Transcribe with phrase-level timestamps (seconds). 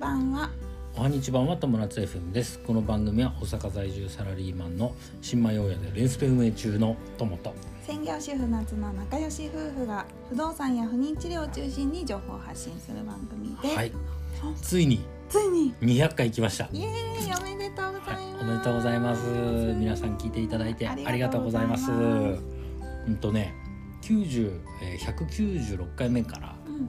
[0.00, 0.50] 版は
[0.96, 7.54] おはにちばんは友達 FM ですこの番組は大阪在住サラリーマンの新米大家でレンスペ運営中の友と
[7.86, 13.92] 専業主婦夏の仲良し夫婦が不動産や不妊治療を中心に情報を発信する番組です、はい
[14.62, 19.22] ついについに200回行きましたイエーイおめでとうございます、おめでとうございます
[19.74, 23.54] 皆さん聞いていただいてありがとうございますうんとね
[24.00, 26.88] 90、えー、196回目からうん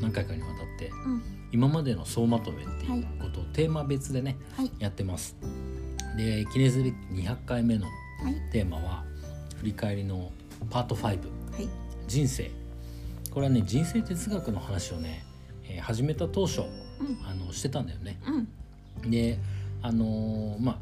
[0.00, 1.22] 何回かにわたってうん。
[1.50, 4.70] 今までの総まとめっていうことをテーマ別でねはい。
[4.78, 5.36] やってます。
[6.16, 7.90] で記念すべき200回目のは
[8.30, 8.34] い。
[8.52, 9.04] テーマは
[9.60, 10.30] 振り返りの
[10.70, 11.18] パート5はい。
[12.06, 12.50] 人生。
[13.30, 15.24] これはね人生哲学の話をね、
[15.64, 16.66] えー始めた当初うん。
[17.28, 18.18] あのしてたんだよね。
[19.04, 19.10] うん。
[19.10, 19.38] で
[19.82, 20.78] あのーまあ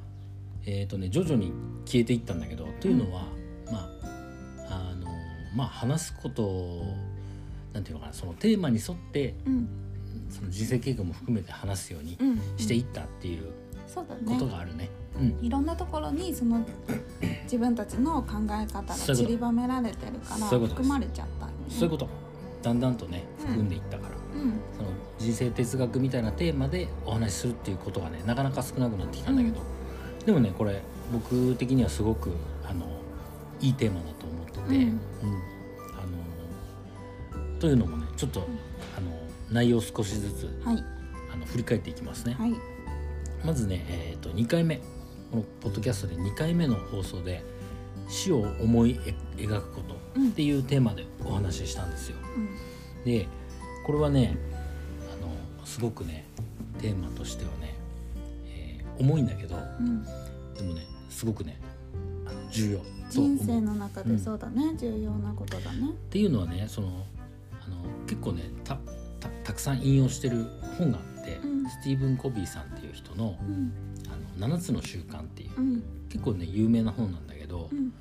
[0.64, 1.52] えっ、とね徐々に
[1.84, 3.22] 消えていったんだけどというのは、
[3.70, 3.88] ま
[4.68, 5.10] ああのー
[5.54, 6.94] まあ話すことを
[7.76, 9.68] なんていうのかなそのテーマに沿ってうん。
[10.30, 13.52] その人生経過も含めて話すようにうんしていったっていう
[14.26, 14.88] ことねがあるね。
[15.14, 15.38] うん。
[15.44, 16.66] いろんなところにその
[17.44, 22.08] 自分たちの考え方が散りばめられてるから含まれちゃったそういうこと。
[22.62, 24.52] だんだんとねうん含んでいったから、うん。
[24.76, 24.88] その
[25.18, 29.60] 人生哲学みたいなテーマでお話しするっていうことがねなかなか少なくなってきたんだけど、
[30.24, 30.80] でもねこれ
[31.12, 32.32] 僕的にはすごく
[32.68, 32.86] あの
[33.60, 35.00] いいテーマだと思ってて、うん
[37.58, 38.40] というのもねちょっと、
[38.96, 39.10] あの
[39.50, 40.84] 内容を少しずつはい。
[41.32, 42.34] あの振り返っていきますね。
[42.38, 42.54] はい。
[43.44, 44.76] まずね、えー、と2回目。
[45.30, 47.42] このポッドキャストで2回目の放送で
[48.08, 48.98] 死を思い
[49.36, 50.28] 描くことうん。
[50.28, 52.16] っていうテーマでお話ししたんですよ。
[52.36, 53.04] うん。
[53.04, 53.26] で
[53.84, 54.36] これはね
[55.12, 55.32] あの
[55.66, 56.26] すごくね
[56.80, 57.74] テーマとしてはね、
[58.46, 60.04] えー重いんだけどうん。
[60.04, 60.10] で
[60.62, 61.58] もねすごくね
[62.50, 63.60] 重要と人生。
[63.60, 65.90] の中でそうだね、重要なことだね。
[65.90, 67.04] っていうのはねその
[67.66, 68.76] あの結構ねた
[69.20, 70.46] たたくさん引用してる
[70.78, 71.68] 本があって、うん。
[71.68, 73.72] スティーブン・コビーさんっていう人のうん
[74.38, 75.82] 「あの7つの習慣」っていううん。
[76.08, 77.92] 結構ね有名な本なんだけど、うん。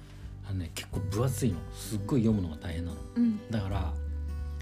[0.47, 1.57] あのね、結構分厚いの。
[1.73, 2.97] すっごい読むのが大変なの。
[3.15, 3.39] うん。
[3.49, 3.93] だから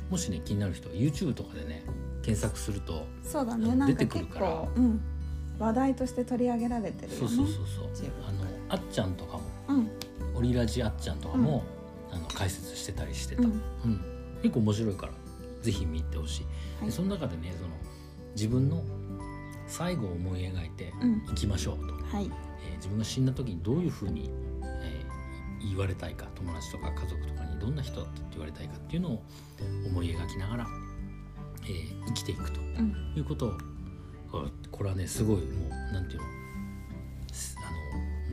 [0.09, 1.83] もしね気になる人は YouTube とかでね
[2.21, 3.87] 検索するとそうだね。
[3.87, 4.51] 出てくる結から。
[4.51, 5.01] 構、うん、
[5.59, 7.17] 話題として取り上げられてるよね。
[7.19, 8.07] そうそうそうそう。
[8.27, 9.89] あのあっちゃんとかもうん。
[10.35, 11.63] オリラジあっちゃんとかも、
[12.11, 13.47] あの解説してたりしてた、うう
[13.87, 14.01] んん
[14.43, 15.13] 結構面白いから
[15.61, 16.43] ぜひ見てほしい、
[16.79, 16.85] はい。
[16.87, 17.69] でその中でねその
[18.35, 18.83] 自分の
[19.67, 21.25] 最後を思い描いてうん。
[21.31, 22.25] いきましょうと、はい。
[22.25, 24.29] えー自分が死んだ時にどういうふうに、
[24.83, 25.13] えー
[25.65, 29.23] 言われたいか友達とか家族とかにどんな人だったって言われたいかっていうのを
[29.87, 30.67] 思い描きながら、
[31.63, 33.13] えー生きていくとうん。
[33.15, 33.51] いうことを
[34.29, 36.25] これこれはねすごいもうなんていうの
[37.31, 37.61] すあ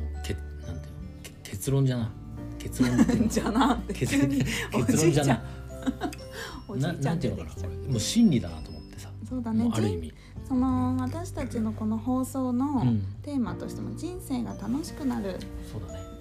[0.02, 2.10] のもうけなんていうのけ結論じゃな
[2.58, 5.42] 結論じゃな結論じゃな
[6.68, 7.70] おじいちゃん出てきちゃう。
[7.70, 7.88] これ。
[7.90, 9.10] もう真理だなと思ってさ。
[9.28, 9.70] そうだね。
[9.72, 10.12] ある意味、
[10.50, 15.46] その私たちのこの放送のうん、テーマとしても人生が楽しくなるって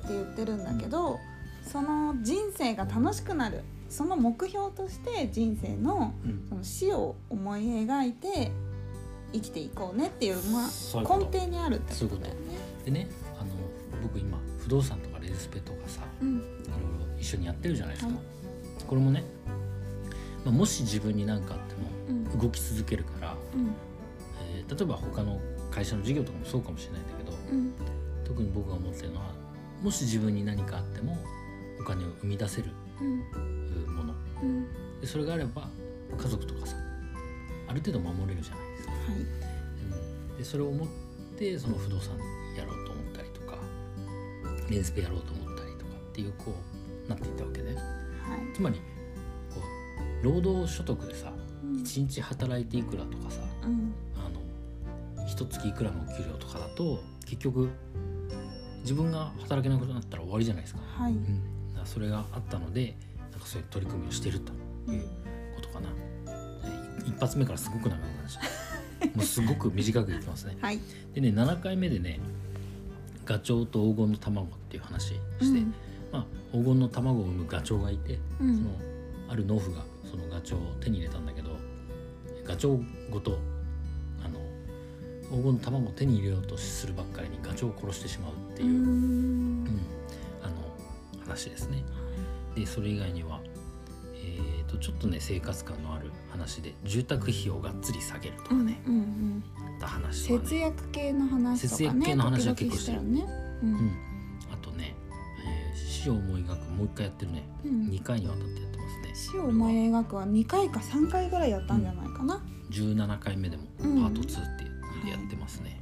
[0.09, 1.20] 言ってるんだけど
[1.64, 6.46] その人生が楽しくなるその目標として人生のうん。
[6.47, 8.52] その死を思い描いて
[9.34, 12.40] 生きていこうねっていう、まあ、根底にあるってことだよね。
[12.86, 13.08] でね
[13.40, 13.50] あの
[14.03, 16.38] 僕今不動産とかレジスペとかさうん。
[16.38, 18.39] いろいろ一緒にやってるじゃないですか、はい
[18.90, 19.24] これもね、
[20.44, 21.76] まあ、もし自分に何かあって
[22.10, 22.24] うん。
[22.24, 23.68] も動き続けるから、うん。
[24.52, 25.40] えー例えば他の
[25.70, 27.74] 会社の事業とかもそうかもしれないんだけどうん。
[28.26, 29.32] 特に僕が思ってるのは
[29.84, 31.18] もし自分に何かあっても
[31.80, 32.72] お金を生み出せる
[33.96, 34.16] もの。
[34.42, 34.68] うん。
[35.02, 35.68] でそれがあれば
[36.18, 36.76] 家族とかさ
[37.68, 39.02] ある程度守れるじゃないですか、はい。
[40.32, 40.88] うん、でそれを思っ
[41.38, 42.18] てその不動産
[42.58, 43.56] やろうと思ったりとか
[44.68, 46.56] レンスペやろうと思ったりとかっていうこ
[47.06, 47.76] うなっていったわけね。
[47.76, 47.99] はい
[48.59, 48.75] つまり
[49.56, 49.62] こ
[50.22, 51.31] う労働所得でさ
[51.64, 51.75] うん。
[51.78, 53.94] 1日働いていくらとかさうん。
[54.18, 57.70] あの一月いくらのお給料とかだと結局
[58.81, 61.14] 自分が働けなくなったら終わりじゃないですか,、はい。
[61.14, 62.97] うん、だそれがあったので
[63.31, 64.52] なんかそういう取り組みをしていると
[64.91, 65.03] いう
[65.56, 68.41] ことかな、で一発目からすごく長くなりました。
[69.16, 70.58] もうすごく短くいきますね。
[70.59, 70.79] はい。
[71.14, 72.20] でね7回目でね
[73.26, 75.73] ガチョウと黄金の卵っていう話して、うん
[76.11, 78.56] まあ、黄金の卵を産むガチョウがいて、うん。
[78.56, 78.70] その
[79.29, 81.52] ある農夫がそのガチョウを手に入れたんだけど
[82.44, 83.38] ガチョウごと
[84.23, 84.40] あの
[85.29, 89.64] 黄金の卵を手に入れようとするばっかりにガチョウを殺してしまうっていう、ううん。
[89.66, 89.67] ん
[90.41, 90.56] あの
[91.23, 91.84] 話ですね。
[92.56, 93.40] でそれ以外には、
[94.16, 99.44] えー、とちょっとね生活感のある話で住宅費をがっつり下げるとかね、うんうん
[99.78, 100.40] った話ね。
[100.40, 102.97] 節約系の話とかね節約系の話は結構してる。
[102.97, 103.26] よね
[103.61, 104.19] ううんん、あとね、えー
[106.03, 107.43] 死を思い描くもう一回やってるね。
[107.66, 107.90] うん。
[107.90, 109.13] 2回にわたってやってますね。
[109.13, 112.41] 死を思い描くは2回か3回ぐらいやったんじゃないかな、
[112.72, 114.05] 17回目でもパうん。
[114.07, 115.79] ート2ってやってますね、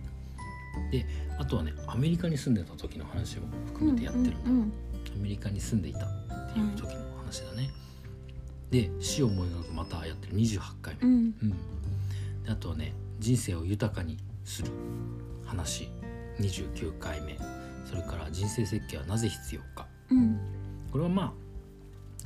[0.92, 1.06] で
[1.38, 4.72] あとはねアメリカに住んでた時の話も含めてやってるんだ、うん
[5.16, 7.70] アメリカに住んでいたっていう時の話だね、
[8.70, 10.34] で死を思い描くまたやってる。
[10.38, 11.34] 28回目、うん。
[12.48, 14.72] あとはね人生を豊かにする
[15.46, 15.90] 話。
[16.40, 17.38] 29回目。
[17.86, 20.40] それから人生設計はなぜ必要かうん。
[20.92, 21.34] これはま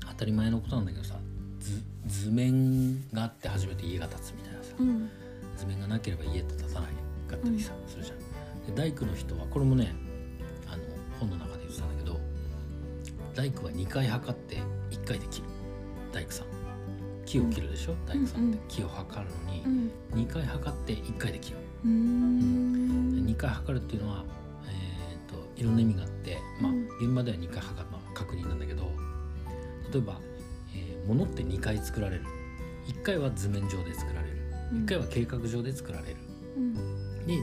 [0.06, 1.16] あ当たり前のことなんだけどさ
[1.60, 5.10] 図図面があって初めて家が建つみたいなさうん。
[5.58, 6.92] 図面がなければ家って建たない
[7.28, 8.18] かったりさ、するじゃん。
[8.76, 9.94] で大工の人はこれもね
[10.68, 10.84] あの
[11.20, 12.20] 本の中で言ってたんだけど
[13.34, 14.58] 大工は2回測って
[14.92, 15.48] 1回で切る。
[16.12, 16.48] 大工さん。
[17.26, 18.58] 木を切るでしょ、大工さんって。
[18.58, 18.68] うんうん。
[18.68, 19.92] 木を測るのにうん。
[20.20, 21.58] 2回測って1回で切る。
[21.86, 23.26] うーん。
[23.26, 24.26] 2回測るっていうのは、
[24.68, 26.40] えー、といろんな意味があって、
[27.02, 28.92] 現場では2回測るのは確認なんだけど
[29.92, 30.20] 例えば、
[30.74, 32.26] えー物って2回作られる。
[32.88, 34.38] 1回は図面上で作られる。
[34.74, 36.18] 1回は計画上で作られる。
[36.56, 36.74] うん。
[37.26, 37.34] で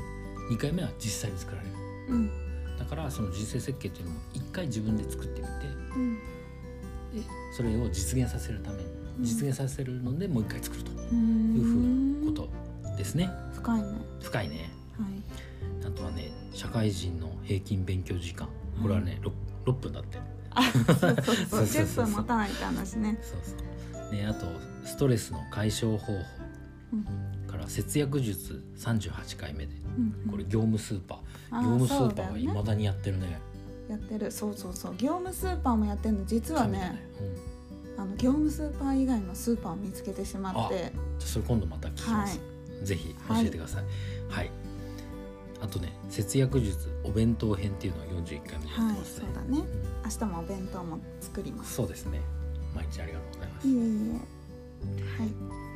[0.51, 1.75] 2回目は実際に作られる。
[2.09, 2.31] うん。
[2.79, 5.53] だからその人生設計っていうのも1回自分で作ってみて
[5.97, 6.15] うん。
[6.17, 7.23] で
[7.57, 8.83] それを実現させるため
[9.21, 12.49] 実現させるのでもう1回作るとうんいうふうなこ
[12.91, 13.29] とですね。
[13.55, 13.89] 深いね。
[14.23, 14.71] 深いね。
[14.97, 15.87] はい。
[15.87, 18.49] あとはね社会人の平均勉強時間
[18.83, 19.31] これはね 6,
[19.67, 20.19] 6分だって。
[20.51, 21.13] あそうそうそう。
[21.13, 22.05] そうそうそうそう。
[22.05, 23.19] 10分持たないって話ね。
[23.23, 24.13] そうそう。
[24.13, 24.47] ねあと
[24.85, 26.13] ストレスの解消方法
[26.93, 27.05] うん
[27.47, 29.75] から節約術38回目で。
[29.97, 31.59] うんこれ業務スーパー。
[31.59, 32.63] あ業務スーパーはいまね。
[32.65, 33.41] だにやってるね。
[33.89, 34.31] やってる。
[34.31, 34.95] そうそうそう。
[34.97, 36.25] 業務スーパーもやってるの。
[36.25, 38.03] 実はねうん。
[38.03, 40.79] あの業務スーパー以外のスーパーを見つけてしまって。
[40.79, 40.89] じゃ
[41.19, 42.41] あそれ今度また聞きます、
[42.85, 43.85] ぜひ教えてください。
[44.29, 44.51] はい、
[45.61, 49.65] あとね節約術お弁当編っていうのを41回目でやっはいてますね、そうだね。
[50.05, 51.75] 明日もお弁当も作ります。
[51.75, 52.21] そうですね。
[52.75, 55.23] 毎日ありがとうございます、いえいえ。
[55.23, 55.25] は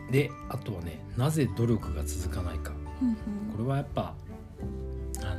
[0.08, 0.12] い。
[0.12, 2.72] であとはねなぜ努力が続かないか。
[3.00, 3.16] うんうん。
[3.52, 4.14] これはやっぱ
[5.18, 5.34] あの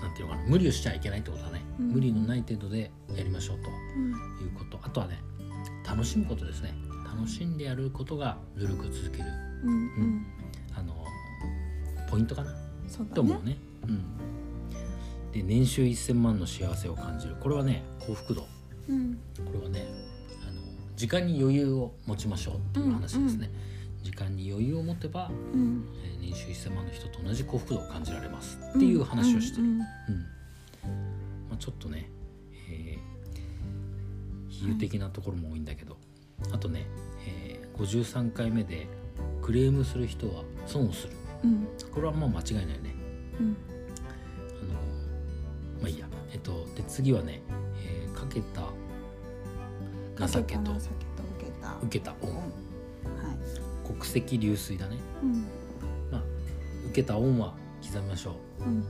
[0.00, 0.48] なんていうのかな。
[0.48, 1.92] 無理をしちゃいけないってことだね、うん。
[1.92, 4.10] 無理のない程度でやりましょうとうん。
[4.44, 4.78] いうこと。
[4.82, 5.18] あとはね
[5.86, 6.74] 楽しむことですね。
[7.04, 9.24] 楽しんでやることが努力を続ける。
[9.64, 9.70] うん。
[9.70, 10.26] うん。
[10.76, 10.94] あの
[12.10, 13.14] ポイントかなそうだね。
[13.14, 13.56] と思うね。
[13.84, 17.36] うん、で年収1,000万の幸せを感じる。
[17.40, 18.42] これはね幸福度。
[18.42, 18.46] こ
[18.88, 19.18] うん。
[19.52, 19.86] れはね
[20.48, 20.60] あの
[20.96, 23.50] 時間に余裕を持ちましょうっていう話ですね。
[24.02, 25.84] 時間に余裕を持てば、うん。
[26.04, 29.62] えー年収1,000万の人と同じ幸福度を感じられますっていう話をしてる。
[29.64, 29.78] うんうん。
[29.78, 29.84] ま
[31.54, 32.10] あ、ちょっとね、
[32.68, 33.16] えー
[34.48, 35.96] 比喩的なところも多いんだけど、
[36.52, 36.86] あとね、
[37.26, 38.86] えー53回目で
[39.42, 41.12] クレームする人は損をする
[41.44, 41.66] うん。
[41.92, 42.94] これはもう間違いないね。
[43.40, 43.56] うん。
[44.60, 44.74] あの
[45.80, 46.06] まあいいや。
[46.32, 47.42] えっとで次はね、
[47.84, 48.62] えーかけた
[50.26, 51.22] 情けと情けと。
[51.38, 51.76] 受けた。
[51.82, 52.14] 受けた。
[52.22, 53.86] 恩はい。
[53.86, 54.96] 国籍流水だね。
[55.22, 55.32] うん。
[56.10, 56.22] まあ
[56.86, 58.84] 受けた恩は刻みましょう、うん。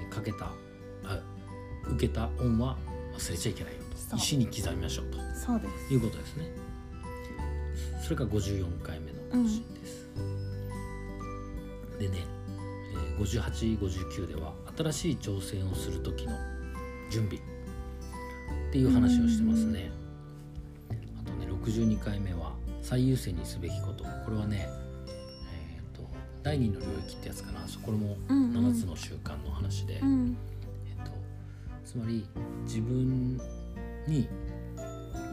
[0.00, 0.46] えーかけた
[1.04, 1.20] あ
[1.88, 2.76] 受けた恩は
[3.16, 4.16] 忘れちゃいけないよと。
[4.16, 5.18] 石に刻みましょうと。
[5.34, 5.92] そうです。
[5.94, 6.48] いうことですね。
[8.02, 10.03] それが54回目の更新です、
[11.98, 16.32] でね、えー5859では新しい挑戦をする時の
[17.10, 19.90] 準備っていう話をしてますね。
[20.90, 24.04] あとね62回目は最優先にすべきこと。
[24.04, 24.68] これはね
[25.48, 26.02] えっ、と
[26.42, 27.66] 第二の領域ってやつかな。
[27.68, 28.66] そこれもうんうん。
[28.68, 30.36] 7つの習慣の話で、うん。
[30.88, 31.12] えっと、
[31.84, 32.26] つまり
[32.64, 33.40] 自分
[34.08, 34.28] に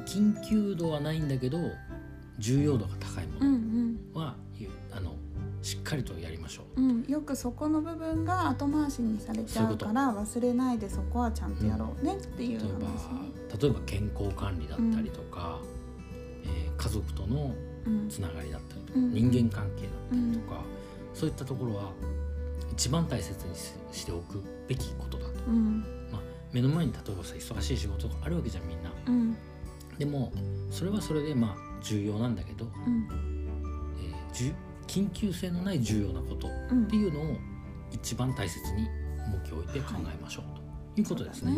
[0.06, 1.58] 緊急度はないんだけど
[2.38, 3.52] 重要度が高いもうん。
[3.52, 3.61] のは、ゆあの
[5.72, 6.82] しっかりとやりましょう。
[6.82, 15.60] うんうんよくそこの部分が後回しにされちゃうから忘れないでそこはちゃんとやろうねっていう例えば話例えば健康管理だったりとか、
[16.44, 17.54] えー家族との
[17.86, 18.10] うん。
[18.10, 19.14] つながりだったりとか、うん。
[19.14, 20.62] 人間関係だったりとか、
[21.14, 21.92] そういったところは
[22.74, 25.32] 一番大切にししておくべきことだと。
[25.48, 25.80] うん。
[26.12, 28.92] まあ、目の前に例えばさ忙しい仕事があるわけじゃんみんな。
[29.08, 29.38] うん。
[29.98, 30.32] でも
[30.70, 33.08] それはそれでまあ重要なんだけど、うん。
[34.04, 34.54] えー
[34.92, 36.86] 緊急性のない重要なことっうん。
[36.90, 37.38] ていうのを
[37.92, 38.90] 一番大切に
[39.26, 41.54] 重きを置いて考えましょうということですね。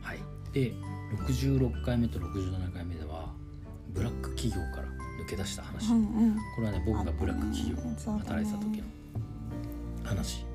[0.00, 0.18] はい、
[0.52, 0.72] で
[1.16, 3.32] 66回目と67回目では
[3.88, 4.86] ブラック企業から
[5.20, 8.44] 抜け出した話、うんうんこれはね僕がブラック企業あったね。
[8.44, 8.84] で働いてた時の
[10.04, 10.46] 話。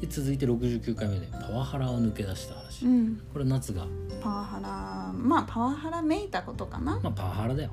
[0.00, 3.20] で続いて69回目でパワハラを抜け出した話、うん。
[3.32, 3.88] これ夏が。
[4.22, 7.00] パワハラまあパワハラめいたことかな。
[7.02, 7.70] まあパワハラだよ。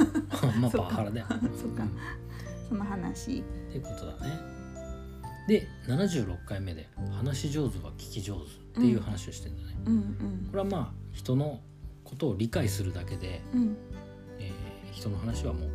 [0.58, 1.26] まあパワハラだよ。
[1.60, 1.82] そっか。
[1.82, 2.31] うん
[2.72, 3.40] その話。
[3.40, 4.40] っていうことだね。
[5.48, 8.42] で76回目で「話し上手は聞き上手」
[8.80, 9.76] っていう話をしてるんだね。
[9.86, 10.46] うんうん。
[10.50, 11.60] これはまあ人の
[12.04, 13.76] ことを理解するだけで、うん。
[14.38, 15.70] えー人の話はもう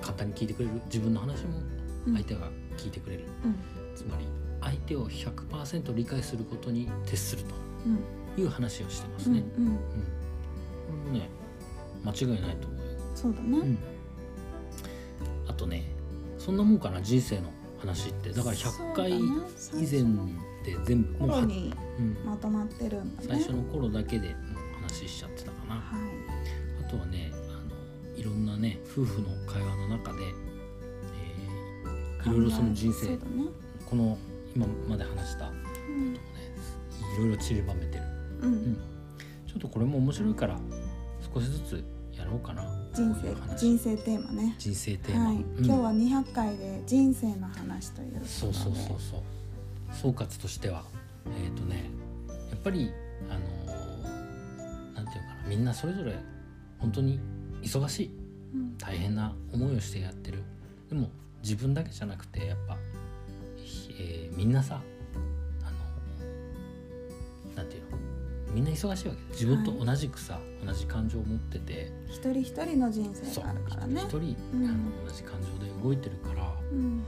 [0.00, 0.74] 簡単に聞いてくれる。
[0.86, 1.58] 自分の話も
[2.06, 2.14] うん。
[2.14, 3.54] 相手が聞いてくれる、うん。
[3.94, 4.24] つまり
[4.60, 7.42] 相手を100%理解することに徹する
[7.86, 7.98] うん。
[8.34, 9.44] という話をしてますうんね。
[9.56, 9.66] うん。
[9.66, 9.76] うん。
[9.76, 9.82] こ
[11.04, 11.28] れもね
[12.04, 12.86] 間違いないと思うよ。
[13.14, 13.76] そうだねうん、あ
[15.56, 15.84] とね
[16.38, 18.30] そんなもんかな人生の話って。
[18.30, 19.22] だから100回以
[19.72, 20.02] 前
[20.64, 23.28] で全部もうは、最初の頃にうん、まとまってるんだね。
[23.28, 24.34] 最初の頃だけで
[24.82, 25.74] 話しちゃってたかな。
[25.76, 25.84] はい。
[26.84, 27.36] あとはねあ
[28.14, 33.18] のいろんなね夫婦の会話の中で、えーいろいろその人生ね。
[33.88, 34.18] この
[34.54, 35.52] 今まで話したう
[35.92, 36.20] んね
[37.14, 38.02] いろいろ散りばめてる、
[38.42, 38.54] ううん。
[38.72, 38.76] ん、
[39.46, 40.58] ちょっとこれも面白いから
[41.34, 42.62] 少しずつやろうかな
[42.96, 44.54] 人生人生テーマね。
[44.58, 45.64] 人生テーマ、はい、うん。
[45.66, 45.90] 今日は
[46.22, 49.20] 200回で人生の話というそうそうそうそう。
[49.92, 50.82] 総括としては
[51.26, 51.90] えっ、とね
[52.50, 52.90] やっぱり
[53.28, 55.48] あのーなんていうのかな。
[55.48, 56.14] みんなそれぞれ
[56.78, 57.20] 本当に
[57.62, 58.10] 忙しい
[58.54, 58.78] うん。
[58.78, 60.42] 大変な思いをしてやってる。
[60.88, 61.10] でも
[61.42, 62.78] 自分だけじゃなくてやっぱ、
[63.98, 64.80] えーみんなさ
[68.56, 71.92] みんな忙しいわけで自分と同じくさ、同じ感情を持ってて。
[72.08, 74.00] 一人一人の人生があるからね。
[74.00, 74.66] 一人一人、うん。
[74.66, 77.02] あの同じ感情で動いてるから、うん。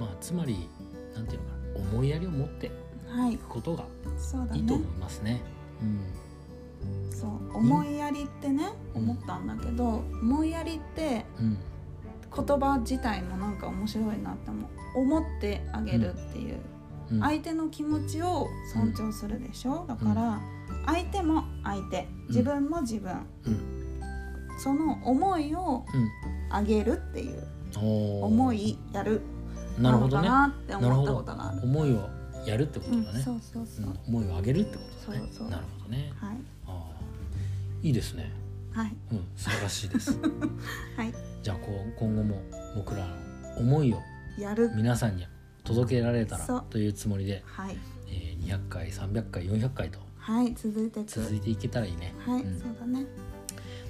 [0.00, 0.68] まあ、つまり
[1.14, 1.90] なんていうのかな。
[1.92, 2.70] 思いやりを持ってい
[3.16, 3.36] はい。
[3.36, 3.84] くことが
[4.54, 5.40] いいとね思いますね。
[5.80, 7.12] うん。
[7.12, 7.56] そう。
[7.56, 9.02] 思いやりってねうん。
[9.04, 11.58] 思ったんだけど思いやりってうん。
[12.34, 15.00] 言葉自体もなんか面白いなって思う。
[15.00, 16.58] 思ってあげるっていう、
[17.12, 17.20] うん。
[17.20, 20.40] 相手の気持ちを尊重するでしょ、だから
[20.86, 22.06] 相手も相手。
[22.28, 23.12] 自分も自分、
[23.46, 24.00] うん。
[24.58, 25.84] その思いを
[26.50, 27.46] あげるっていう。
[27.80, 29.22] 思いやる。
[29.78, 31.60] のなるほどなって思ったことがある。
[31.62, 32.08] 思いを
[32.46, 33.98] やるってことうんだね、そうそうそう、うん。
[34.08, 35.26] 思いを上げるってことだね。
[35.50, 36.12] なるほどね。
[36.20, 36.36] はい。
[36.66, 36.92] ああ
[37.82, 38.30] いいですね。
[38.72, 38.94] はい。
[39.12, 39.26] うん。
[39.36, 40.18] 素晴らしいです。
[40.96, 41.14] はい。
[41.42, 42.42] じゃあこう今後も
[42.76, 43.14] 僕らの
[43.58, 44.00] 思いを
[44.38, 44.70] やる。
[44.74, 45.26] 皆さんに
[45.64, 47.76] 届けられたらというつもりで、はい。
[48.08, 52.58] えー、200回300回400回とはい続いて続いていけたらいいね、はい、うん。
[52.58, 53.04] そうだね。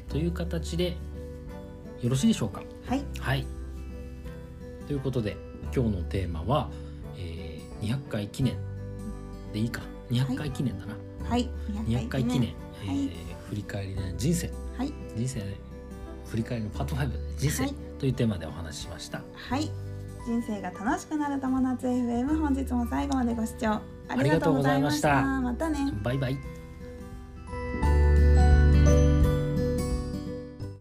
[0.09, 0.97] という形で
[2.03, 2.63] よろしいでしょうか？
[2.87, 3.05] はい。
[3.19, 3.47] はい。
[4.87, 5.37] ということで
[5.75, 6.71] 今日のテーマは、
[7.19, 8.57] えー、200回記念
[9.53, 9.83] でいいか。
[10.11, 10.97] 200回記念だな、
[11.29, 11.49] はい。
[11.87, 12.55] 200回記念、
[12.87, 14.51] はいえー振り返りで人生。
[14.79, 14.93] はい。
[15.15, 15.41] 人生
[16.31, 17.65] 振り返りのパート5人生。
[17.65, 17.75] はい。
[17.99, 19.71] というテーマでお話ししました、はい。
[20.27, 23.81] 人生が楽しくなる友達 FM 本日も最後までご視聴
[24.19, 25.23] ありがとうございました。
[25.41, 25.91] またね。
[26.03, 26.62] バイバイ